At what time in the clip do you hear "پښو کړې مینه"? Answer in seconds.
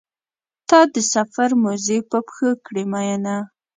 2.25-3.37